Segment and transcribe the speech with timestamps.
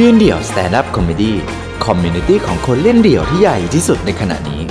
[0.00, 4.62] ยืนเดี่ยว stand-up comedy community ของคนเล่นเดี่ยวที่ใหญ่ที่สุดในขณะนี้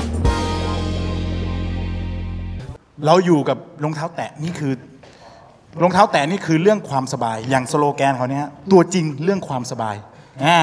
[3.06, 4.74] เราอยู่กับรองเท้าแตะนี่คือ
[5.82, 9.96] รองเท้าแตะนี่คือเรื่องความสบายอย่างสโลแกนเขาเนี่ยตัวจริงเรื่องความสบาย
[10.46, 10.60] อ่า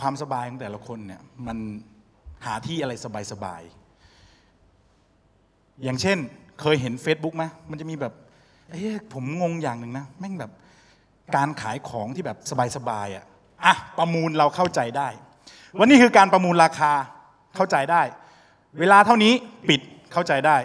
[0.00, 1.58] ความสบายของแต่ละคนเนี่ยมัน
[2.46, 2.92] หาที่อะไร
[3.32, 6.18] สบายๆอย่างเช่น
[6.60, 8.12] เคยเห็น Facebook ไหมมันจะมีแบบ
[8.70, 8.80] เอ้
[9.12, 10.52] ผมงงอย่างหนึ่งนะแม่งแบบ
[11.36, 12.38] การขายของที่แบบ
[12.76, 13.26] สบายๆอะ
[13.66, 15.08] อะประมูลเราเข้าใจได้
[15.78, 16.92] วันนี้คือการประมูลราคา
[17.56, 18.02] เข้าใจได้
[18.78, 19.32] เวลาเท่านี้
[19.68, 19.80] ปิด
[20.12, 20.56] เข้าใจได้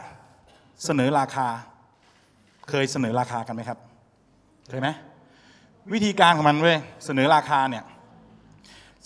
[0.86, 1.48] เสนอราคา
[2.70, 3.80] เคยเสนอราคากันไหมครับ
[4.70, 4.90] เคยไหม
[5.94, 7.84] วิธีการของมันเว้ยเสนอราคาเนี่ย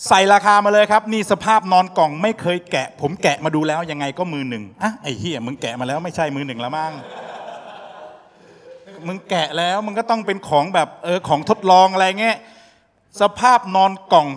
[0.08, 6.94] ใส่ราคามาเลยครับ นี่สภาพนอนกล่องไม่เคยแกะ ผมแกะมาดูแล้วยังไงก็มือหนึ่งอะไอ้เฮียมึงแกะมาแล้วไม่ใช่มือหนึ่งแล้วมั้ง
[9.08, 12.38] มึงแกะแล้วมึงก็ต้องเป็นของแบบเออของทดลองอะไรเงี้ย
[13.22, 14.28] สภาพนอนกล่อง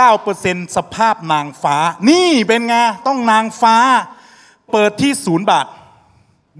[0.00, 1.76] 99%สภาพนางฟ้า
[2.10, 2.74] นี่เป็นไง
[3.06, 3.76] ต้องนางฟ้า
[4.72, 5.66] เปิดที่ศูนย์บาท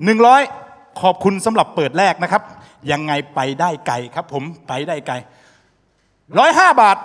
[0.02, 2.42] 100 ขอบคุณสำหรับเปิดแรกนะครับ
[2.92, 5.14] ยังไงไปได้ไกลครับผมไปได้ไกล
[6.38, 6.96] ร้อยห้าบาท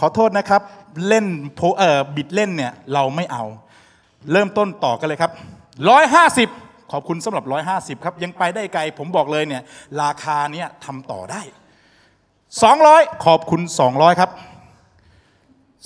[0.00, 0.62] ขอโทษนะครับ
[1.08, 3.44] เล่นโพเอ่อบิดเล่นเนี่ยเราไม่เอา
[4.32, 5.32] เริ่มต้นต่อกันเลยครับ
[5.90, 6.48] ร้อยห้าสิบ
[6.92, 9.62] ขอบคุณสำหรับร้อยห้าสิบครับ ยังไปได้ไกล ผมบอกเลยเนี่ย
[10.02, 11.42] ราคาเนี่ยทำต่อได้
[12.62, 14.30] สองร้อยขอบคุณสองร้อยครับ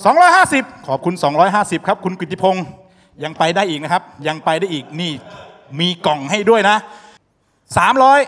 [0.03, 2.65] สองร้อยห้าสิบขอบคุณสองร้อยห้าสิบครับ คุณกิติพงศ์
[3.23, 5.11] ยังไปได้อีกนะครับ ยังไปได้อีกนี่
[5.79, 6.77] มีกล่องให้ด้วยนะ
[7.77, 8.19] สามร้อย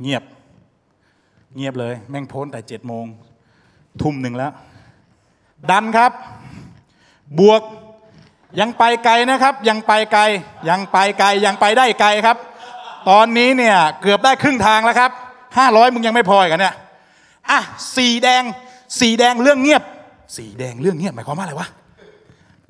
[0.00, 0.22] เงียบ
[1.56, 3.04] เงียบเลย แม่งโพ้นแต่เจ็ดโมง
[4.02, 4.52] ทุ่มหนึ่งแล้ว
[5.70, 6.12] ดันครับ
[7.38, 7.62] บวก
[8.60, 10.22] ยังไปไกลนะครับ ยังไปไกล
[10.68, 12.36] ยังไปไกล ยังไปได้ไกลครับ
[13.08, 15.10] ตอนนี้เนี่ยเกือบได้ครึ่งทางแล้วครับ
[15.58, 16.74] ห้าร้อยมึงยังไม่พออีกันเนี่ย
[17.50, 17.58] อะ
[17.96, 18.42] สีแดง
[19.00, 19.82] สีแดงเรื่องเงียบ
[20.36, 21.68] สีแดงเรื่องเงียบหมายความว่าอะไรวะ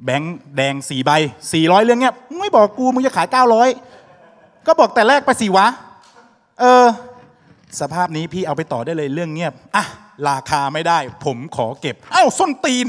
[0.05, 1.11] แบงค์แดงสี่ใบ
[1.53, 3.69] สี่ร้อยเรื่องเงียบมึงไม่บอกกูมึงจะขายเก้าร้อย
[4.67, 5.67] ก็บอกแต่แรกไปสี่วะ
[6.61, 6.87] เออ
[7.81, 9.85] สภาพนี้พี่เอาไปต่อได้เลยเรื่องเงียบอะ
[10.29, 12.89] ราคาไม่ได้ ผมขอเก็บ เอ้าส้นตีน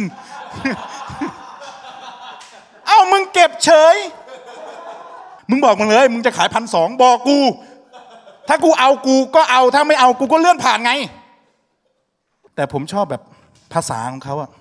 [2.87, 3.95] เอ้ามึงเก็บเฉย
[5.49, 7.39] มึงบอกมึงเลย มึงจะขายพันสองบอกกู
[8.47, 10.93] ถ้ากูเอากูก็เอาถ้าไม่เอากูก็เลื่อนผ่านไง
[12.55, 13.23] แต่ผมชอบแบบ
[13.73, 14.51] ภาษาของเขาอะ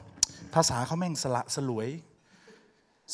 [0.55, 1.89] ภาษาเขาแม่งสละสลวย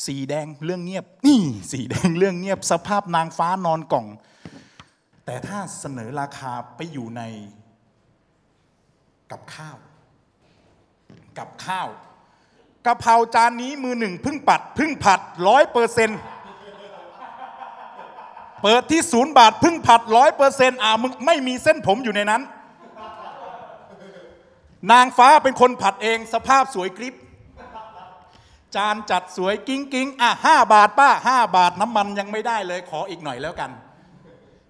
[0.05, 4.05] สีแดงเรื่องเงียบ นี่สีแดงเรื่องเงียบ สภาพนางฟ้านอนกล่อง
[5.25, 7.21] แต่ถ้าเสนอราคาไปอยู่ใน
[9.31, 9.77] กับข้าว
[11.37, 11.87] กับข้าว
[12.85, 16.19] กะเพราจานนี้มือหนึ่งพึ่งปัด พึ่งผัดร้อยเปอร์เซ็นต์
[18.61, 22.41] เปิดที่ศูนย์บาทพึ่งผัดร้อยเปอร์เซ็นต์อ่ามึงไม่มีเส้นผมอยู่ในนั้น
[24.91, 27.15] นางฟ้าเป็นคนผัดเองสภาพสวยกริบ
[28.75, 33.71] จานจัดสวยกิ้งกิ้งอะห้าบาทป้าห้าบาทน้ำมันยังไม่ได้เลยขออีกหน่อยแล้วกัน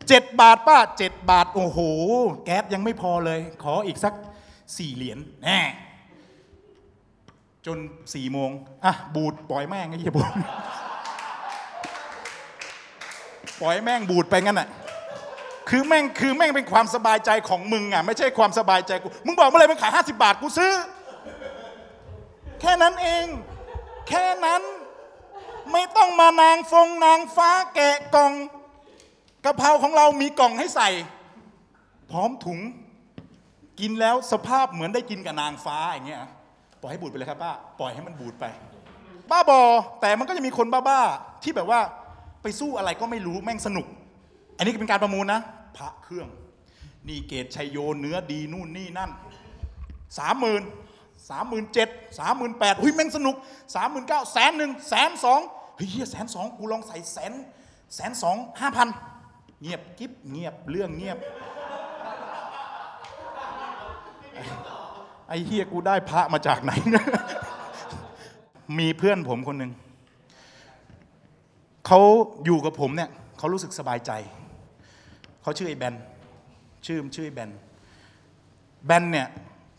[0.08, 1.80] เจ็ดบาทป้าเจ็ดบาทโอ้โห
[2.46, 4.14] แก๊สยังไม่พอเลย ขออีกสัก
[4.78, 5.60] สี่เหรียญแน่
[7.66, 7.78] จน
[8.14, 8.50] สี่โมง
[8.86, 10.32] อะบูดปล่อยแม่งไอ้เหี้ยบูด
[13.62, 14.68] ปล่อยแม่งบูดไปงั้นอะ
[15.70, 20.74] คือแม่งคือแม่งเป็นความสบายใจของมึงอะไม่ใช่ความสบายใจกูมึงบอกเมื่อไหรมึงขายห้าสิบาทกูซื้อ
[22.62, 23.26] แค่นั้นเอง
[24.10, 24.62] แค่นั้น
[25.72, 28.34] ไม่ต้องมานางฟงนางฟ้าแกะกล่อง
[29.46, 30.90] กะเพราของเรามีกล่องให้ใส่
[32.12, 32.60] พร้อมถุง
[33.80, 36.22] กินแล้วสภาพเหมือนได้กินกับนางฟ้าอย่างเงี้ย
[36.82, 38.46] ปล่อยให้บูดไปเลยครับป้าปล่อยให้มันบูดไป
[39.30, 39.62] บ้าบอ
[40.02, 41.80] แต่มันก็จะมีคนบ้าๆที่แบบว่า
[42.42, 43.86] ไปสู้อะไรก็ไม่รู้แม่งสนุก
[44.58, 45.42] อันนี้เป็นการประมูลนะ
[45.78, 46.28] พระเครื่อง
[47.08, 49.12] นี่เกตชัยโยเนื้อดีนู่นนี่นั่น
[50.20, 50.64] สามหมื่น
[51.30, 51.90] สามหมื่นเจ็ด
[52.20, 53.36] สามหมื่นแปดเฮ้ยแม่งสนุก
[53.76, 55.40] สามหมื่นเก้าแสนหนึ่งแสนสอง
[55.76, 57.34] เฮ้ยแสนสองกูลองใส่แสน
[57.96, 58.88] แสนสองห้าพัน
[59.62, 61.18] เงียบกิ๊บเงียบเรื่องเงียบ
[65.28, 66.72] ไอ้เฮียกูได้พระมาจากไหน
[68.80, 69.72] มีเพื่อนผมคนหนึ่ง
[71.88, 72.00] เขา
[72.46, 74.12] อยู่กับผมเนี่ยเขารู้สึกสบายใจ
[75.48, 75.96] เขาชื่อไอ้แบน
[76.86, 77.52] ชื่อชื่อไอ้แบน
[78.86, 79.28] แบนเนี่ย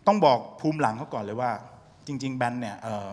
[0.07, 1.51] ต้องบอกภูมิหลังเขาก่อนเลยว่า
[2.07, 3.09] จริง ๆ แบนเนี่ยออ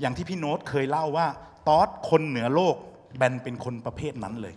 [0.00, 1.26] อย่างที่พี่โน้ตเคยเล่าว่า
[1.68, 2.76] ตอสคนเหนือโลก
[3.16, 4.54] แบนเป็นคนประเภทนั้นเลย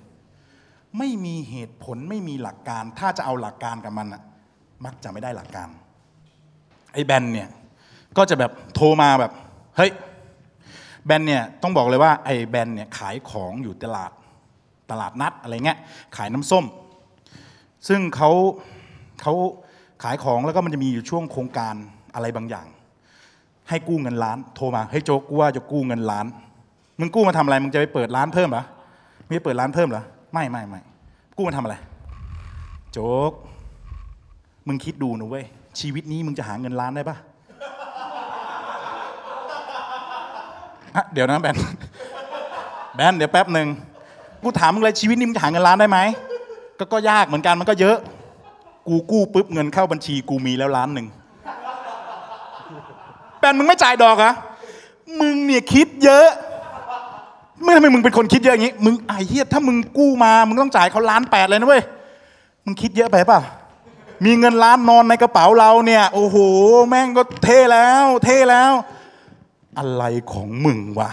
[0.97, 4.21] ไม่มีเหตุผลไม่มีหลักการ ถ้าจะเอาหลักการกับมันอะ
[4.85, 5.69] มักจะไม่ได้หลักการ
[6.93, 7.49] ไอ้แบนเนี่ย
[8.17, 9.31] ก็จะแบบโทรมาแบบ
[9.77, 9.91] เฮ้ย
[11.05, 14.11] แบนเนี่ยต้องบอกเลยว่าไอ้แบนเนี่ยขายของอยู่ตลาด
[14.91, 15.79] ตลาดนัดอะไรเงี้ย
[16.17, 16.67] ขายน้ำส้ม
[17.87, 18.31] ซึ่งเขา
[19.21, 19.33] เขา
[20.03, 21.75] ขายของแล้วก็มันจะมีอยู่ช่วงโครงการ
[22.15, 22.67] อะไรบางอย่าง
[23.69, 26.25] ให้กู้เงินล้าน โทรมาเฮ้ยโจ๊กกูว่าจะกู้เงินล้าน
[26.99, 28.63] มึงกู้มาทำอะไรมึงจะไปเปิดร้านเพิ่มเหรอ
[29.25, 30.03] มึงจะเปิดร้านเพิ่มเหรอ
[30.33, 30.81] ไม่ไม่ไม่
[31.37, 31.75] กู้มาทำอะไร
[32.91, 33.31] โจ๊ก
[34.67, 35.45] มึงคิดดูนะเว้ย
[35.79, 41.57] ชีวิตนี้มึงจะหาเงินล้านได้ปะะเดี๋ยวนะแบน
[42.95, 43.67] แบนเดี๋ยวแป๊บหนึ่ง
[44.41, 45.99] กูถามมึงเลยชีวิตนี้มึงจะหาเงินล้านได้ไหม
[46.79, 47.97] ก็ก็ยากเหมือนกันมันก็เยอะ
[48.87, 51.07] กูกู้ปุ๊บเงินเข้าบัญชีกูมีแล้วล้านหนึ่ง
[53.39, 54.33] แบนมึงไม่จ่ายดอกอะ
[55.19, 56.27] มึงเนี่ยคิดเยอะ
[57.63, 61.83] ไม่ทำไมมึงเป็นคนคิดเยอะอย่างนี้มึงไอ้เหี้ยถ้ามึงกู้มามึงต้องจ่ายเขาล้านแปดเลยนะเว้ย
[62.65, 63.39] มึงคิดเยอะไปป่ะ
[64.25, 66.37] มีเงินล้านนอนในกระเป๋าเราเนี่ย โอ้โห
[66.87, 68.71] แม่งก็เท่แล้ว เท่แล้ว
[69.77, 71.09] อะไรของมึงวะ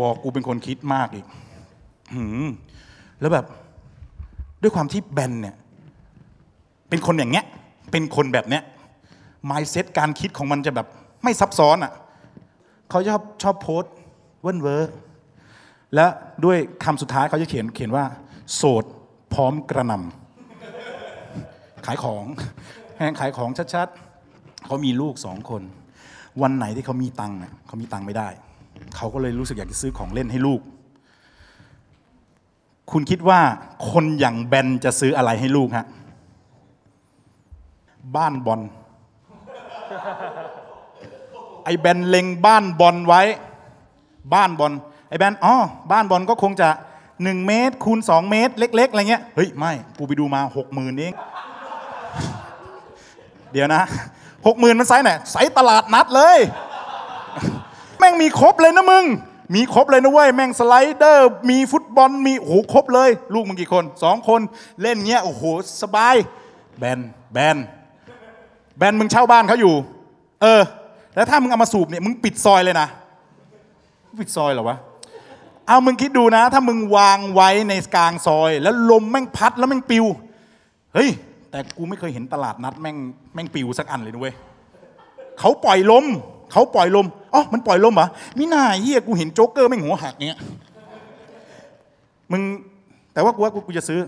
[0.00, 1.26] บอกกูเป็นคนคิดมากอีก
[2.14, 2.46] หืม
[3.20, 3.44] แล้วแบบ
[4.62, 5.56] ด้วยความที่แบนเนี่ย
[6.88, 7.46] เป็นคนอย่างเงี้ย
[7.92, 8.62] เป็นคนแบบเนี้ย
[9.50, 10.86] mindset การคิดของมันจะแบบ
[11.24, 11.92] ไม่ซับซ้อนอะ
[12.90, 13.92] เขาชอบชอบโพส์
[14.42, 14.92] เว้นเวอร์
[15.94, 16.06] และ
[16.44, 18.04] ด้วยคำสุดท้ายเขาจะเขียนเขียนว่า
[18.54, 18.84] โสด
[19.34, 22.24] พร้อมกระนำขายของ
[22.96, 25.62] แห่งขายของชัดๆเขามีลูกสองคน
[26.42, 28.28] วันไหนที่เขามีตังค์เนี่ยเขามีตังค์ไม่ได้
[28.96, 30.60] เขาก็เลยรู้สึกอยากจะซื้อของเล่นให้ลูก
[32.90, 33.40] คุณคิดว่า
[33.90, 35.86] คนอย่างแบนจะซื้ออะไรให้ลูกฮะ
[38.16, 38.60] บ้านบอล
[41.64, 43.22] ไอ้แบนเล็งบ้านบอลไว้
[44.34, 44.72] บ้านบอล
[45.08, 45.54] ไอ้แบนอ๋อ
[45.92, 46.68] บ้านบอลก็คงจะ
[47.22, 51.12] หนึ่งเมตร คูณสองเมตร เล็ก ๆ อะไรเงี้ย เฮ้ย ไม่ กูไปดูมาหกหมื่นเอง
[53.52, 53.82] เดี๋ยวนะ
[54.46, 56.38] หกหมื่นมันไซส์ไหน ไซส์ตลาดนัดเลย
[57.98, 59.04] แม่งมีครบเลยนะมึง
[59.54, 64.40] มีครบเลยนะเว้ยแม่ง slider มีฟุตบอลมีโอ้โหครบเลย ลูกมึงกี่คนสองคน
[64.82, 65.42] เล่นเงี้ยโอ้โห
[65.82, 66.14] สบาย
[66.78, 66.98] แบน
[67.32, 67.56] แบน
[68.78, 69.74] แบนมึงเช่าบ้านเขาอยู่
[70.42, 70.62] เออ
[71.14, 72.88] แล้วถ้ามึงเอามาสูบเนี่ยมึงปิดซอยเลยนะ
[74.20, 74.76] ปิดซอยเหรอวะ
[75.66, 80.04] เอามึงคิดดูนะ ถ้ามึงวางไว้ในกลางซอย แล้วลมแม่งพัดแล้วแม่งปลิว
[80.94, 81.10] เฮ้ย
[81.50, 82.96] แต่กูไม่เคยเห็นตลาดนัดแม่ง
[83.34, 84.34] แม่งปลิวสักอันเลยนะเว้ย
[85.40, 86.04] เขาปล่อยลม
[86.56, 88.08] เขาปล่อยลมอ๋อมันปล่อยลมเหรอ
[88.38, 90.40] มิน่าเหี้ยกูเห็นโจ๊กเกอร์แม่งหัวหักเงี้ย
[92.32, 92.42] มึง
[93.12, 94.00] แต่ว่ากูว่ากูจะซื้อ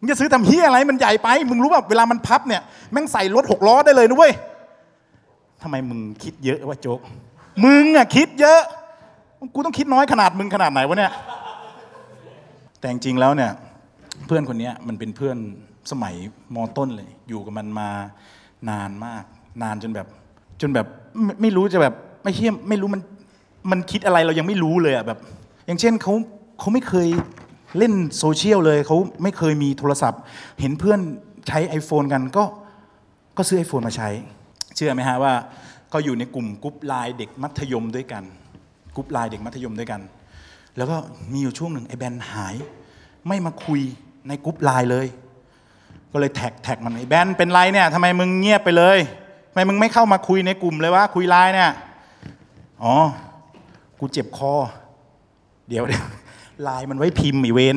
[0.00, 2.62] มึงจะซื้อทำเหี้ยอะไรมันใหญ่ไปมึงรู้ป่ะเวลามันพับเนี่ย
[2.92, 4.32] แม่งใส่รถหกล้อได้เลยนะเว้ย
[5.62, 7.00] ทำไมมึงคิดเยอะวะโจ๊ก
[7.64, 8.60] มึงอะคิดเยอะ
[9.54, 11.12] กูต้องคิดน้อยขนาดมึงขนาดไหนวะเนี่ย
[12.78, 13.50] แต่จริงๆแล้วเนี่ย
[14.26, 15.38] เพื่อนคนนี้มันเป็นเพื่อน
[15.90, 16.14] สมัย
[16.54, 17.88] มต้นเลย อยู่กับมันมา
[18.70, 19.24] นานมาก
[19.62, 20.06] นานจนแบบ
[20.60, 20.86] จนแบบ
[21.24, 23.02] ไม่ไม่รู้จะแบบไม่เชี่ยไม่รู้มัน
[23.70, 25.18] มันคิดอะไรเรายังไม่รู้เลยอะแบบ
[25.66, 26.12] อย่างเช่นเขา
[26.58, 27.08] เขาไม่เคย
[27.78, 30.20] เล่นโซเชียลเลยเขาไม่เคยมีโทรศัพท์
[30.60, 31.00] เห็นเพื่อน
[31.48, 32.44] ใช้ iPhone กันก็
[33.36, 34.08] ก็ซื้อ iPhone มาใช้
[34.76, 35.32] เชื่อไหมฮะว่า
[35.92, 38.24] ก็อยู่ในกลุ่ม group LINE เด็กมัธยมด้วยกัน
[38.94, 40.00] group LINE เด็กมัธยมด้วยกัน
[40.76, 40.96] แล้วก็
[41.32, 42.54] มีอยู่ช่วงหนึ่งไอ้แบนหาย
[43.28, 43.80] ไม่มาคุย
[44.28, 45.06] ใน group LINE เลย
[46.12, 48.98] ก็เลย tag tag มันไอ้แบนเป็นไรเนี่ยทำไมมึงเงียบไปเลย
[49.50, 51.72] ทำไมมึงไม่เข้ามาคุยในกลุ่มเลยวะคุยไลน์เนี่ย
[52.82, 52.94] อ๋อ
[53.98, 54.52] กูเจ็บคอ
[55.68, 56.04] เดี๋ยวเดี๋ยว
[56.62, 57.76] ไลน์มันไว้พิมพ์อีเวน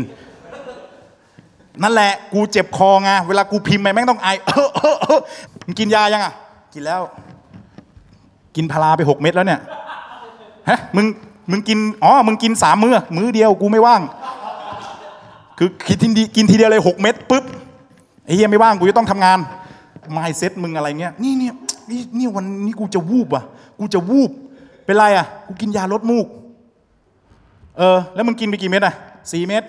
[1.84, 5.20] นั่นแหละ กูเจ็บคอไง เวลากูพิมพ์ไปแม่งต้องไอเออเออเออ
[5.66, 6.34] มึงกินยายังอะ
[6.74, 7.02] กินแล้ว
[8.56, 9.62] กินพาราไปหกเม็ดแล้วเนี่ย
[10.70, 11.06] ฮะ มึง
[11.52, 14.02] มึงกิน อ๋อ มึงกินสามมื้อ มื้อเดียวกูไม่ว่าง
[15.58, 17.44] คือกินทีเดีกินทีเดียวเลยหกเม็ดปุ๊บ
[18.26, 19.40] ไอ้เหี้ยไม่ว่าง กูจะต้องทำงาน
[20.12, 21.41] mindset มึงอะไรเงี้ย นี่
[21.92, 23.44] นี่นี่วันนี้กูจะวูบอะ
[23.80, 24.32] กูจะวูบ
[24.86, 26.28] เป็นไรอะ กูกินยาลดมูก
[27.78, 28.96] เออ แล้วมึงกินไปกี่เม็ดอะ
[29.32, 29.64] สี่เม็ด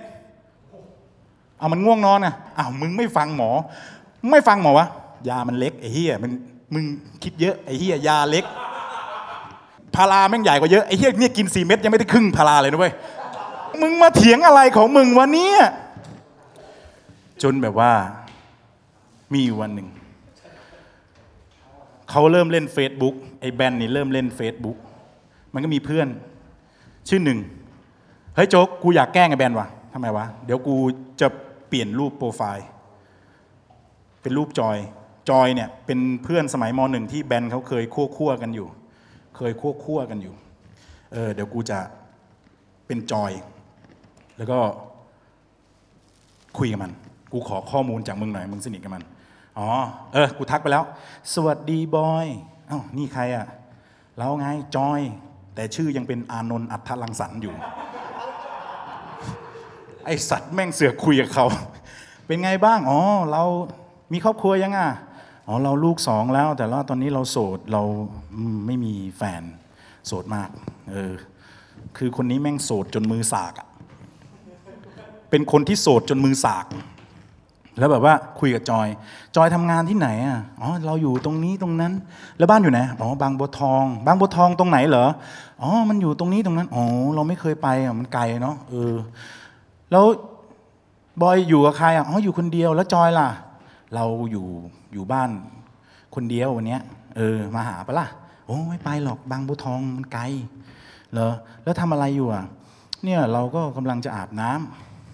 [1.58, 3.50] เอามันง่วงนอนอะอ้าวมึงไม่ฟังหมอ
[4.32, 4.86] ไม่ฟังหมอวะ
[5.28, 6.30] ยามันเล็กไอ้เหี้ยมัน
[6.74, 6.84] มึง
[7.22, 8.44] คิดเยอะไอ้เหี้ยยาเล็ก
[9.94, 12.92] พาราแม่งใหญ่กว่าเยอะไอ้เหี้ยเนี่ยกินสี่เม็ดยังไม่ได้ครึ่งพาราเลยนะเว้ย
[13.82, 15.58] มึงมาเถียงอะไรของมึงวะเนี่ย
[17.42, 17.92] จนแบบว่า
[19.34, 19.88] มีวันหนึ่ง
[22.12, 24.78] เขาเริ่มเล่น Facebook ไอ้แบนนี่เริ่มเล่น Facebook
[25.54, 26.08] มันก็มีเพื่อน
[27.08, 27.38] ชื่อหนึ่ง
[28.34, 30.76] เฮ้ยโจ๊กกูอยากแกล้งไอ้แบนวะทำไมวะ เดี๋ยวกู
[31.20, 31.28] จะ
[31.68, 32.66] เปลี่ยนรูปโปรไฟล์
[34.22, 34.76] เป็นรูปจอย
[35.30, 38.68] จอยเนี่ยเป็นเพื่อนสมัยมหนึ่งที่แบนเขาเคยคั่วคั่วกันอยู่
[39.36, 40.34] เคยคั่วคั่วกันอยู่
[41.12, 41.78] เออเดี๋ยวกูจะ
[42.86, 43.32] เป็นจอย
[44.36, 44.58] แล้วก็
[46.58, 46.92] คุยกับมัน
[47.32, 49.02] กูขอข้อมูลจากมึงหน่อยมึงสนิทกับมัน
[49.58, 49.70] อ๋อ
[50.12, 50.84] เออ กูทักไปแล้ว
[51.34, 52.26] สวัสดีบอย
[52.68, 53.46] เอ้านี่ใครอะ
[54.18, 55.00] เราไงจอย
[55.54, 57.54] แต่ชื่อยังเป็นอานนท์อัทธรังสรรค์อยู่
[60.04, 61.46] ไอสัตว์แม่งเสือกคุยกับเขา
[62.26, 63.00] เป็นไงบ้าง อ๋อ
[63.32, 63.42] เรา
[64.12, 64.90] มีครอบครัวยังอะ
[65.46, 67.82] อ๋อ เราลูกสองแล้ว แต่ว่าตอนนี้เราโสด เรา
[68.66, 69.42] ไม่มีแฟน
[70.06, 70.48] โสดมาก
[70.90, 71.12] เออ
[71.96, 73.68] คือคนนี้แม่งโสดจนมือสากอะ
[75.30, 76.66] เป็นคนที่โสดจนมือสาก
[77.78, 78.88] แล้วแบบว่าคุยกับจอย
[79.36, 81.92] จอยทำงานที่ไหนอะอ๋อเราอยู่ตรงนี้ตรงนั้น
[82.38, 85.06] แล้วบ้านอยู่ไหนอ๋อบางบัวทอง บางบัวทองตรงไหนเหรอ
[85.62, 88.94] อ๋อมันอยู่ตรงนี้ตรงนั้นอ๋อเราไม่เคยไปอะมันไกลเนาะเออ
[89.90, 90.04] แล้ว
[91.20, 93.28] บอยอยู่กับใครอะอ๋ออยู่คนเดียวแล้วจอยล่ะ
[93.94, 94.46] เราอยู่
[94.92, 95.30] อยู่บ้าน
[96.14, 96.80] คนเดียววันเนี้ย
[97.16, 98.06] เออมาหาปะล่ะ
[98.46, 100.22] โอ้ไม่ไปหรอกบางบัวทองมันไกล
[101.12, 102.44] เหรอแล้วทำอะไรอยู่อะ
[103.04, 104.50] เนี่ยเราก็กำลังจะอาบน้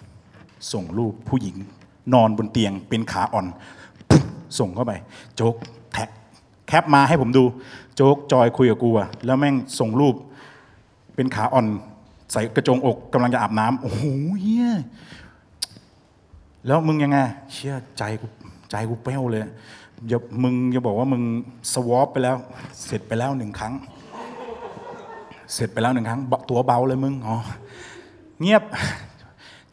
[0.04, 1.56] ำส่งรูปผู้หญิง
[2.14, 3.46] นอนบนเตียงเป็นขาอ่อน
[4.58, 4.92] ส่งเข้าไป
[5.36, 5.54] โจ๊ก
[5.92, 6.08] แท็ก
[6.68, 7.44] แคปมาให้ผมดู
[7.94, 10.14] โจ๊กจอยคุยกับกูอะแล้วแม่งส่งรูป
[11.14, 11.66] เป็นขาอ่อน
[12.32, 14.04] ใส่กระจงอกกำลังจะอาบน้ำโอ้โห
[14.40, 14.68] เฮีย
[16.66, 17.18] แล้วมึงยังไง
[17.52, 18.26] เชื่อใจกู
[18.70, 19.44] ใจกูเป้วเลย
[20.08, 21.22] อย่ามึงอย่าบอกว่ามึง
[21.72, 22.36] สวอปไปแล้ว
[22.84, 23.74] เสร็จไปแล้วหนึ่งครั้ง
[25.54, 27.36] เสร็จไปแล้วหนึ่งครั้งตัวเบาเลยมึงอ๋อ
[28.40, 28.62] เงียบ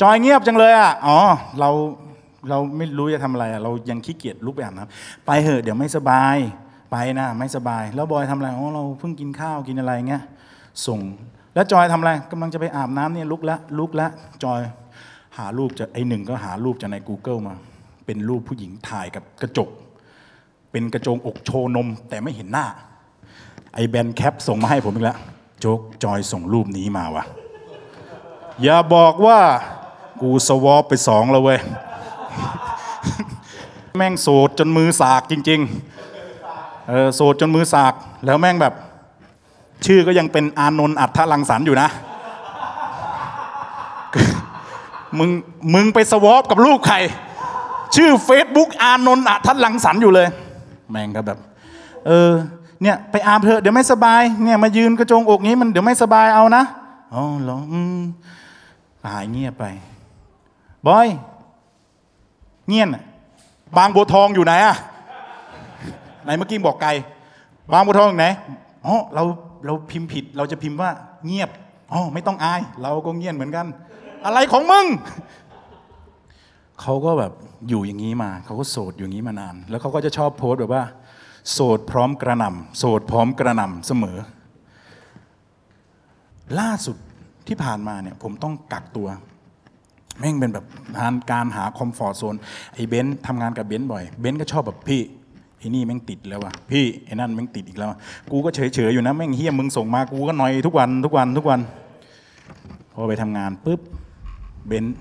[0.02, 1.20] จอยเงียบจังเลยอะอ๋อ
[1.60, 1.70] เรา
[2.50, 6.38] เราไม่รู้จะทำอะไรเรายังขี้เกียจลุกไปอาบน้ำไปเหอะเดี๋ยวไม่สบาย
[6.92, 10.24] ไปนะไม่สบาย แล้วบอยทำอะไรอ๋อเราเพิ่งกินข้าวกินอะไรเงี้ย
[10.88, 11.00] ส่ง
[11.56, 14.12] แล้วจอยทำอะไรกำลังจะไปอาบน้ำเนี่ยลุกแล้วลุกแล้ว
[14.44, 14.62] จอย
[15.38, 17.56] หารูปจะไอหนึ่งก็หารูปจากใน Google มา
[18.06, 19.70] เป็นรูปผู้หญิงถ่ายกับกระจก
[20.72, 22.66] เป็นกระจงอกโชว์นม แต่ไม่เห็นหน้า
[23.74, 25.18] ไอแบนแคปส่งมาให้ผมอีกแล้ว
[25.60, 27.24] โจ๊กจอยส่งรูปนี้มาวะ
[28.64, 29.40] อย่าบอกว่า
[30.22, 31.60] กูสวอปไปสองแล้วเว้ย
[33.98, 37.94] แม่งโสดจนมือสากจริงๆเออโสดจนมือสาก
[38.26, 38.74] แล้วแม่งแบบ
[39.86, 41.90] ชื่อก็ยังเป็นอานนท์อัฏฐลังสรรอยู่นะ
[45.18, 45.30] มึง
[45.74, 46.98] มึงไปสวอปกับลูกใคร
[47.96, 50.28] ชื่อ Facebook อานนท์อัฏฐลังสรรอยู่เลย
[50.92, 51.38] แม่งก็แบบ
[52.08, 52.32] เออ
[52.82, 56.64] เนี่ยไปอาบเถอะเดี๋ยวไม่สบายเนี่ยมายืนกระโจงอกนี้มันเดี๋ยวไม่สบายเอานะ
[57.14, 58.00] อ๋อเหรออืม
[59.14, 59.64] หายเงียบไป
[60.88, 61.08] บอย
[62.70, 63.04] เงียบน่ะ
[63.78, 64.78] บางบัวทองอยู่ไหนอะ
[66.24, 66.90] ไหนเมื่อกี้บอกไกล
[67.74, 68.28] บางบัวทองอยู่ไหน
[68.86, 69.24] อ๋อเรา
[69.66, 70.92] เราพิมพ์ผิดเราจะพิมพ์ว่า
[71.26, 71.50] เงียบ
[71.94, 73.66] อ๋อไม่ต้องอาย เราก็เงียบเหมือนกัน
[74.26, 74.86] อะไรของมึง
[76.82, 77.32] เขาก็แบบ
[77.70, 80.84] อยู่อย่างนี้มา เขาก็โสดอยู่อย่างนี้มานาน แล้วเขาก็จะชอบโพสต์แบบว่า
[81.52, 84.18] โสดพร้อมกระหน่ำโสดพร้อมกระหน่ำเสมอ
[86.60, 86.98] ล่าสุด
[87.48, 89.08] ที่ผ่านมาเนี่ย ผมต้องกักตัว
[90.20, 90.66] แม่งเป็นแบบ
[91.32, 92.36] การหา comfort zone
[92.74, 95.02] ไอ้เบนซ์ทำงานกับเบนซ์บ่อย เบนซ์ก็ชอบแบบพี่
[95.58, 97.90] ไอ้นี่แม่งติดแล้วว่ะพี่ไอ้นั่นแม่งติดอีกแล้ว
[98.32, 101.60] กูก็เฉยเฉยๆอยู่นะแม่งเหี้ยมึงส่งมากูก็หนอยทุกวันทุกวันทุกวัน
[102.94, 103.80] พอไปทำงานปุ๊บ
[104.68, 104.98] เบนซ์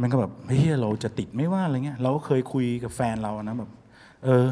[0.00, 3.70] มันก็แบบเฮ้ยเราจะติดไม่ว่าอะไรเงี้ยเราก็เคยคุยกับแฟนเรานะแบบ
[4.24, 4.46] เออ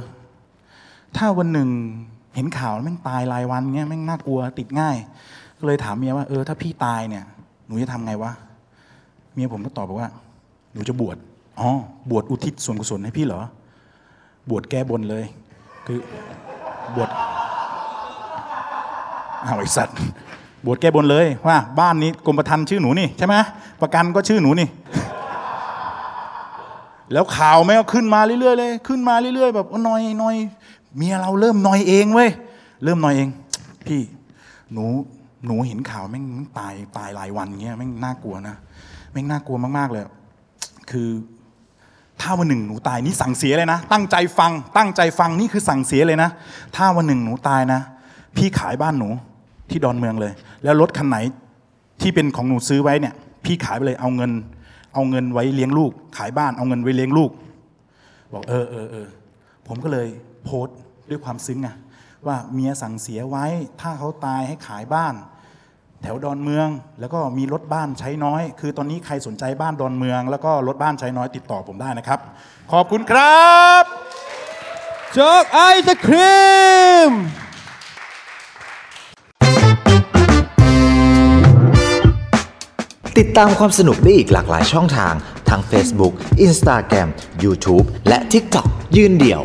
[1.17, 1.69] ถ้าวันหนึ่ง
[2.35, 4.97] เห็นข่าวแล้วแม่งตายรายวันเงี้ยแม่งน่ากลัวติดง่าย
[5.59, 7.25] ก็เลยถามเมียว่าเออถ้าพี่ตายเนี่ย
[7.67, 8.33] หนูจะทำไงวะ
[9.35, 10.11] เมียผมก็ตอบบอกว่า
[10.73, 11.17] หนูจะบวช
[11.61, 11.69] อ๋อ
[12.11, 13.41] บวชอุทิศส่วนกุศลให้พี่เหรอ
[14.51, 15.25] บวชแก้บนเลย
[15.87, 15.99] คือ
[16.95, 17.09] บวช
[19.45, 19.97] เอาไอ้สัตว์
[20.67, 23.35] บวชแก้บนเลยว่า บ้านนี้กรมประทันชื่อหนูนี่ใช่ไหม
[23.83, 24.69] ประกันก็ชื่อหนูนี่
[27.13, 30.37] แล้วข่าวแม่ก็ขึ้นมาเรื่อยๆเลย ขึ้นมาเรื่อยๆแบบนอยนอย
[30.97, 32.31] เมียเราเริ่มนอยเองเว้ย
[32.85, 33.29] เริ่มนอยเอง
[33.87, 34.01] พี่
[34.73, 34.85] หนู
[35.47, 36.25] หนูเห็นข่าวแม่ง
[36.59, 38.57] ตายตายหลายวันเงี้ยแม่งน่ากลัวนะ
[39.13, 40.03] แม่งน่ากลัวมากๆเลย
[40.91, 41.11] คือ
[42.21, 46.31] ถ้าวันหนึ่งหนูตายนี่สั่งเสียเลยนะ ตั้งใจฟัง ตั้งใจฟังนี่คือสั่งเสียเลยนะ
[46.77, 47.81] ถ้าวันหนึ่งหนูตายนะ
[48.37, 49.09] พี่ขายบ้านหนู
[49.71, 50.33] ที่ดอนเมืองเลย
[50.65, 51.17] แล้วรถคันไหน
[52.01, 53.15] ที่เป็นของหนูซื้อไว้เนี่ย
[53.45, 54.33] พี่ขายไปเลยเอาเงิน
[54.95, 57.31] เอาเงินไว้เลี้ยงลูก ขายบ้านเอาเงินไว้เลี้ยงลูก
[58.33, 59.09] บอกเออเออเออ
[59.67, 60.07] ผมก็เลย
[60.45, 60.79] โพสต์
[61.11, 61.77] ด้วยความซึ้งอะ
[62.27, 63.47] ว่าเมียสั่งเสียไว้
[63.81, 65.15] ถ้าเขาตายให้ขายบ้าน
[66.03, 66.69] แถวดอนเมือง
[67.01, 72.19] แล้วก็มีรถบ้านใช้น้อย คือตอนนี้ใครสนใจบ้านดอนเมือง แล้วก็รถบ้านใช้น้อยติดต่อผมได้นะครับ
[72.73, 73.83] ขอบคุณครับ
[75.13, 76.41] โจ๊กไอศครี
[77.09, 77.13] ม
[83.19, 85.15] ติดตามความสนุกได้อีกหลากหลายช่องทาง
[85.49, 86.15] ทั้ง Facebook
[86.47, 87.09] Instagram
[87.45, 89.43] YouTube และ TikTok ยืนเดี่ยว